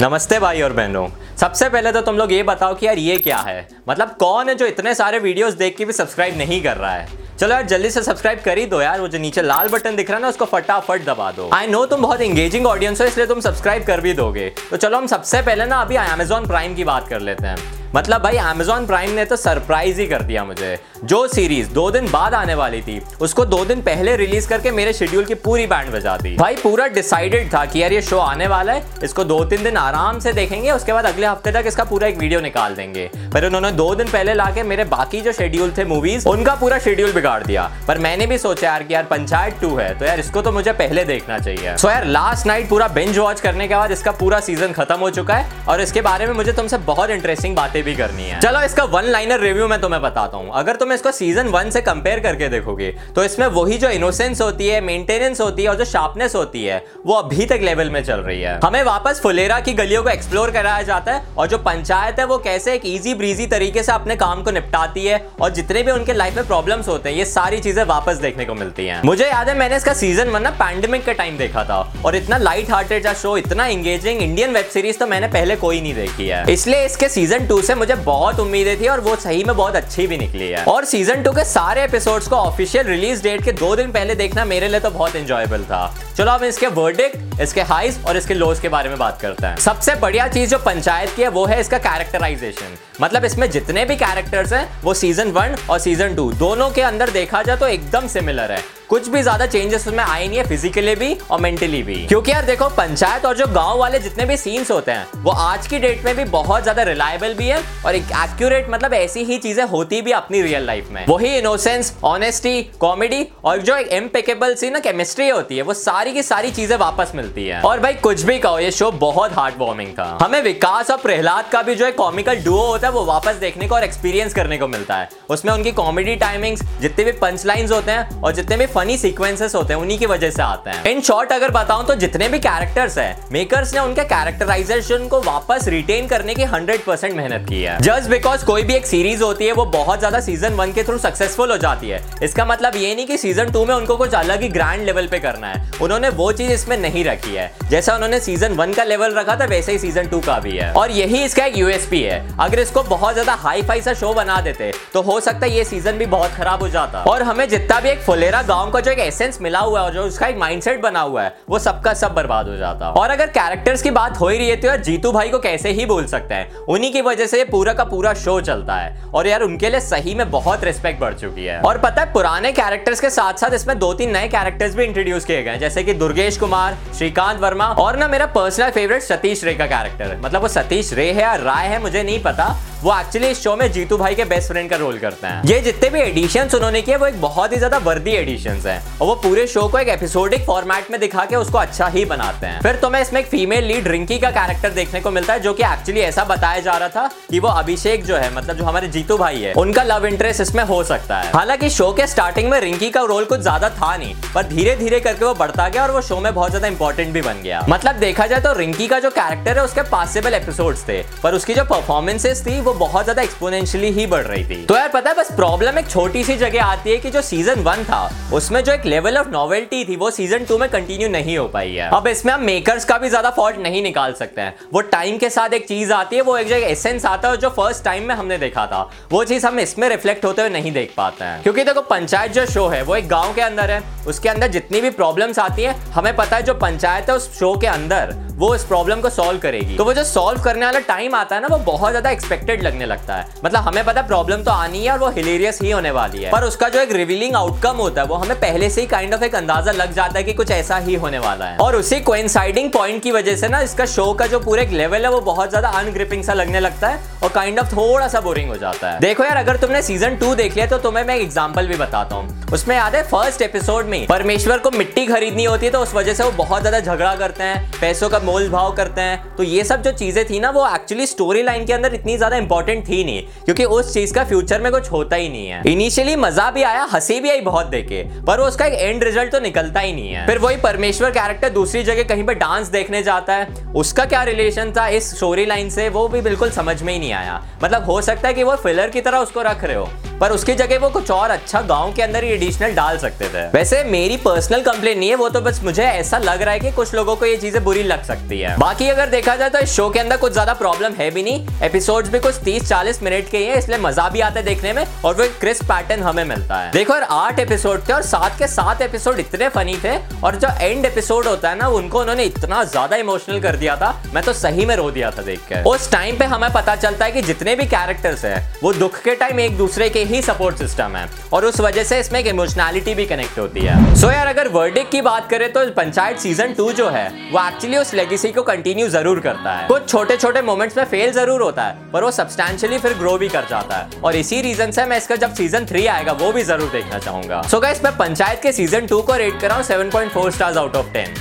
[0.00, 1.06] नमस्ते भाई और बहनों।
[1.36, 3.66] सबसे पहले तो तुम लोग ये बताओ कि यार ये क्या है?
[3.88, 7.08] मतलब कौन है जो इतने सारे वीडियोस देख के भी सब्सक्राइब नहीं कर रहा है?
[7.38, 10.10] चलो यार, जल्दी से सब्सक्राइब कर ही दो यार, वो जो नीचे लाल बटन दिख
[10.10, 13.26] रहा है ना, उसको फटाफट दबा दो। आई नो तुम बहुत इंगेजिंग ऑडियंस हो, इसलिए
[13.26, 16.84] तुम सब्सक्राइब कर भी दोगे। तो चलो हम सबसे पहले ना अभी अमेजोन प्राइम की
[16.84, 20.78] बात कर लेते हैं। मतलब भाई अमेजोन प्राइम ने तो सरप्राइज़ ही कर दिया मुझे।
[21.04, 24.92] जो सीरीज़ दो दिन बाद आने वाली थी, उसको दो दिन पहले रिलीज़ करके मेरे
[24.92, 28.46] शेड्यूल की पूरी बैंड बजा दी। भाई, पूरा डिसाइडेड था कि यार ये शो आने
[28.46, 31.84] वाला है, इसको दो तीन दिन आराम से देखेंगे, उसके बाद अगले हफ़्ते तक इसका
[31.84, 35.72] पूरा एक वीडियो निकाल देंगे। पर उन्होंने दो दिन पहले लाके मेरे बाकी जो शेड्यूल
[35.78, 39.60] थे मूवीज़ उनका पूरा शेड्यूल बिगाड़ दिया। पर मैंने भी सोचा यार कि यार, पंचायत
[39.60, 42.88] टू है तो यार इसको तो मुझे पहले देखना चाहिए। सो यार लास्ट नाइट पूरा
[42.90, 46.26] बेंच वॉच करने के बाद इसका पूरा सीज़न खत्म हो चुका है, और इसके बारे
[46.26, 49.80] में मुझे तुमसे बहुत इंटरेस्टिंग बातें भी करनी है। चलो, इसका वन लाइनर रिव्यू मैं
[49.80, 53.78] तुम्हें बताता हूँ। अगर तुम इसको सीज़न वन से कंपेयर करके देखोगे तो इसमें वही
[53.78, 57.60] जो इनोसेंस होती है मेंटेनेंस होती है और जो शार्पनेस होती है, वो अभी तक
[57.62, 61.22] लेवल में चल रही है। हमें वापस फुलेरा की गलियों को एक्सप्लोर कराया जाता है
[61.38, 65.06] और जो पंचायत है, वो कैसे एक इजी ब्रीजी तरीके से अपने काम को निपटाती
[65.06, 68.44] है और जितने भी उनके लाइफ में प्रॉब्लम्स होते हैं, ये सारी चीज़ें वापस देखने
[68.44, 71.64] को मिलती है। मुझे याद है, मैंने इसका सीज़न वन ना पैंडेमिक के टाइम देखा
[71.64, 75.80] था और इतना लाइट हार्टेड शो इतना इंगेजिंग इंडियन वेब सीरीज़ तो मैंने पहले कोई
[75.80, 79.42] नहीं देखी है। इसलिए इसके सीज़न टू से मुझे बहुत उम्मीदें थी और वो सही
[79.44, 83.22] में बहुत अच्छी भी निकली है और सीज़न टू के सारे एपिसोड्स को ऑफिशियल रिलीज़
[83.22, 85.82] डेट के दो दिन पहले देखना मेरे लिए तो बहुत इंजॉयबल था।
[86.16, 87.12] चलो अब इसके वर्डिक
[87.42, 90.58] इसके हाइस और इसके लोस के बारे में बात करते हैं। सबसे बढ़िया चीज़ जो
[90.58, 95.30] पंचायत की है, वो है इसका कैरेक्टराइजेशन मतलब इसमें जितने भी कैरेक्टर्स हैं, वो सीज़न
[95.30, 99.20] वन और सीज़न टू दोनों के अंदर देखा जाए तो एकदम सिमिलर है। कुछ भी
[99.22, 103.24] ज़्यादा चेंजेस उसमें आए नहीं है फिजिकली भी और मेंटली भी। क्योंकि यार देखो, पंचायत
[103.26, 106.24] और जो गाँव वाले जितने भी सीन्स होते हैं, वो आज की डेट में भी
[106.26, 110.40] बहुत ज़्यादा रिलायबल भी है और एक एक्यूरेट मतलब ऐसी ही चीज़ें होती भी अपनी
[110.42, 115.56] रियल लाइफ में। वही इनोसेंस ऑनेस्टी कॉमेडी और जो एक इम्पेकेबल सी ना केमिस्ट्री होती
[115.56, 118.70] है, वो सारी की सारी चीज़ें वापस मिलती है। और भाई, कुछ भी कहो, ये
[118.70, 122.66] शो बहुत हार्ट वार्मिंग था। हमें विकास और प्रहलाद का भी जो एक कॉमिकल डुओ
[122.66, 126.16] होता है, वो वापस देखने को और एक्सपीरियंस करने को मिलता है। उसमें उनकी कॉमेडी
[126.16, 129.98] टाइमिंग्स जितने भी पंच लाइन्स होते हैं और जितने भी फनी सीक्वेंसेस होते हैं, उन्हीं
[129.98, 133.72] की वजह से आते हैं। इन शॉर्ट अगर बताऊँ तो जितने भी कैरेक्टर्स हैं मेकर्स
[133.74, 138.62] ने उनके कैरेक्टराइजेशन को वापस रिटेन करने की 100% मेहनत की है। जस्ट बिकॉज़ कोई
[138.62, 141.88] भी एक सीरीज़ होती है, वो बहुत ज़्यादा सीज़न वन के थ्रू सक्सेसफुल हो जाती
[141.88, 145.06] है। इसका मतलब ये नहीं कि सीज़न टू में उनको कुछ अलग ही ग्रैंड लेवल
[145.06, 148.84] पे करना है। उन्होंने वो चीज़ इसमें नहीं रखी है। जैसा उन्होंने सीज़न वन का
[148.84, 152.02] लेवल रखा था, वैसे ही सीज़न टू का भी है। और यही इसका एक यूएसपी
[152.02, 155.52] है। अगर इसको बहुत ज़्यादा हाई फाई सा शो बना देते तो हो सकता है
[155.52, 158.80] ये सीज़न भी बहुत खराब हो जाता। और हमें जितना भी एक फुलेरा गाँव का
[158.80, 161.58] जो एक एसेंस मिला हुआ है और जो उसका एक माइंडसेट बना हुआ है, वो
[161.58, 164.56] सबका सब बर्बाद हो जाता है। और अगर कैरेक्टर्स की बात हो ही रही है
[164.56, 166.56] तो यार जीतू भाई को कैसे ही बोल सकते हैं?
[166.68, 169.80] उन्हीं की वजह से ये पूरा का पूरा शो चलता है। और यार उनके लिए
[169.80, 173.54] सही में बहुत रिस्पेक्ट बढ़ चुकी है। और पता है पुराने कैरेक्टर्स के साथ साथ
[173.54, 177.66] इसमें दो तीन नए कैरेक्टर्स भी इंट्रोड्यूस किए गए जैसे कि दुर्गेश कुमार, श्रीकांत वर्मा
[177.76, 181.22] और ना मेरा पर्सनल फेवरेट सतीश रे का कैरेक्टर है मतलब वो सतीश रे है
[181.22, 184.48] या राय है, मुझे नहीं पता। वो एक्चुअली इस शो में जीतू भाई के बेस्ट
[184.48, 187.56] फ्रेंड का रोल करते हैं। ये जितने भी एडिशन उन्होंने किए, वो एक बहुत ही
[187.56, 191.36] ज़्यादा वर्दी एडिशन है। और वो पूरे शो को एक एपिसोडिक फॉर्मेट में दिखा के
[191.36, 195.00] उसको अच्छा ही बनाते हैं। फिर तुम्हें इसमें एक फीमेल लीड रिंकी का कैरेक्टर देखने
[195.00, 198.16] को मिलता है, जो कि एक्चुअली ऐसा बताया जा रहा था कि वो अभिषेक जो
[198.16, 201.70] है मतलब जो हमारे जीतू भाई है, उनका लव इंटरेस्ट इसमें हो सकता है। हालाँकि
[201.70, 205.24] शो के स्टार्टिंग में रिंकी का रोल कुछ ज़्यादा था नहीं, पर धीरे धीरे करके
[205.24, 208.26] वो बढ़ता गया और वो शो में बहुत ज़्यादा इंपॉर्टेंट भी बन गया। मतलब देखा
[208.26, 212.44] जाए तो रिंकी का जो कैरेक्टर है, उसके पॉसिबल एपिसोड थे, पर उसकी जो परफॉर्मेंसेस
[212.46, 215.78] थी, वो बहुत ज़्यादा एक्सपोनेंशियली ही बढ़ रही थी। तो यार पता है, बस प्रॉब्लम
[215.78, 218.00] एक छोटी सी जगह आती है कि जो सीज़न वन था
[218.40, 221.72] उसमें जो एक लेवल ऑफ़ नॉवेल्टी थी, वो सीज़न टू में कंटिन्यू नहीं हो पाई
[221.72, 225.18] है। अब इसमें हम मेकर्स का भी ज़्यादा फॉल्ट नहीं निकाल सकते हैं। वो टाइम
[225.18, 228.04] के साथ एक चीज़ आती है, वो एक जगह एसेंस आता है जो फ़र्स्ट टाइम
[228.04, 228.80] में हमने देखा था।
[229.12, 232.46] वो चीज़ हम इसमें रिफ्लेक्ट होते हुए नहीं देख पाते हैं। क्योंकि देखो, पंचायत जो
[232.46, 235.74] शो है, वो एक गाँव के अंदर है। उसके अंदर जितनी भी प्रॉब्लम आती है,
[235.92, 239.38] हमें पता है जो पंचायत है, उस शो के अंदर वो इस प्रॉब्लम को सॉल्व
[239.38, 242.62] करेगी। तो वो जो सॉल्व करने वाला टाइम आता है ना, वो बहुत ज़्यादा एक्सपेक्टेड
[242.62, 245.90] लगने लगता है। मतलब हमें पता प्रॉब्लम तो आनी है और वो हिलेरियस ही होने
[245.90, 248.86] वाली है। पर उसका जो एक रिवीलिंग आउटकम होता है, वो हमें पहले से ही
[248.86, 251.76] काइंड ऑफ़ एक अंदाज़ा लग जाता है कि कुछ ऐसा ही होने वाला है। और
[251.76, 255.10] उसी कोइंसाइडिंग पॉइंट की वजह से ना, इसका शो का जो पूरे एक लेवल है,
[255.10, 258.56] वो बहुत ज़्यादा अनग्रिपिंग सा लगने लगता है और काइंड ऑफ़ थोड़ा सा बोरिंग हो
[258.56, 261.76] जाता है। देखो यार, अगर तुमने सीज़न टू देख लिया तो तुम्हें मैं एग्ज़ाम्पल भी
[261.76, 265.80] बताता हूँ। उसमें याद है फ़र्स्ट एपिसोड में, परमेश्वर को मिट्टी खरीदनी होती है तो
[265.80, 269.36] उस वजह से वो बहुत ज़्यादा झगड़ा करते हैं, पैसों का मोल भाव करते हैं।
[269.36, 272.36] तो ये सब जो चीज़ें थी ना, वो एक्चुअली स्टोरी लाइन के अंदर इतनी ज़्यादा
[272.36, 276.16] इंपॉर्टेंट थी नहीं, क्योंकि उस चीज़ का फ्यूचर में कुछ होता ही नहीं है। इनिशियली
[276.16, 279.80] मज़ा भी आया, हँसी भी आई बहुत देखे, पर उसका एक एंड रिज़ल्ट तो निकलता
[279.80, 283.48] ही नहीं है। फिर वही परमेश्वर कैरेक्टर दूसरी जगह कहीं पर डांस देखने जाता है,
[283.74, 287.12] उसका क्या रिलेशन था इस स्टोरी लाइन से, वो भी बिल्कुल समझ में ही नहीं
[287.12, 289.88] आया। मतलब हो सकता है कि वो फिलर की तरह उसको रख रहे हो।
[290.20, 293.46] पर उसकी जगह वो कुछ और अच्छा गाँव के अंदर ही एडिशनल डाल सकते थे।
[293.50, 296.70] वैसे मेरी पर्सनल कंप्लेन नहीं है, वो तो बस मुझे ऐसा लग रहा है कि
[296.72, 299.72] कुछ लोगों को ये चीज़ें बुरी लग सकती है। बाकी अगर देखा जाए तो इस
[299.72, 303.30] शो के अंदर कुछ ज़्यादा प्रॉब्लम है भी नहीं। एपिसोड भी कुछ तीस चालीस मिनट
[303.30, 306.24] के ही है, इसलिए मज़ा भी आता है देखने में और वो क्रिस्प पैटर्न हमें
[306.24, 309.96] मिलता है। देखो यार, आठ एपिसोड थे और सात के सात एपिसोड इतने फनी थे
[310.24, 313.90] और जो एंड एपिसोड होता है ना, उनको उन्होंने इतना ज़्यादा इमोशनल कर दिया था,
[314.14, 317.04] मैं तो सही में रो दिया था देख के। उस टाइम पे हमें पता चलता
[317.04, 320.56] है कि जितने भी कैरेक्टर्स है, वो दुख के टाइम एक दूसरे के ही सपोर्ट
[320.58, 324.12] सिस्टम है। और उस वजह से इसमें एक इमोशनैलिटी भी कनेक्ट होती है। सो so
[324.12, 327.94] यार अगर वर्डिक की बात करें तो पंचायत सीज़न टू जो है वो एक्चुअली उस
[327.94, 331.90] लेगेसी को कंटिन्यू ज़रूर करता है। कुछ छोटे छोटे मोमेंट्स में फेल ज़रूर होता है
[331.92, 335.16] पर वो सब्सटैंशियली फिर ग्रो भी कर जाता है। और इसी रीजन से मैं इसका
[335.16, 338.86] जब सीज़न थ्री आएगा वो भी ज़रूर देखना चाहूँगा। सो गाइस मैं पंचायत के सीज़न
[338.86, 341.14] टू को रेट कर रहा हूँ seven point four stars out of ten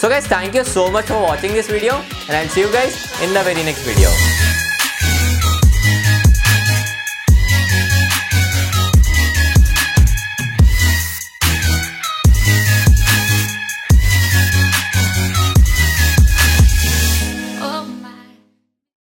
[0.00, 3.02] So guys, thank you so much for watching this video and I'll see you guys
[3.22, 4.35] in the very next video.